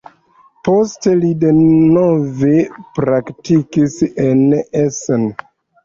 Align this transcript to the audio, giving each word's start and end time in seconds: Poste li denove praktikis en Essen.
Poste 0.67 1.13
li 1.19 1.29
denove 1.43 2.51
praktikis 2.99 4.03
en 4.29 4.45
Essen. 4.85 5.33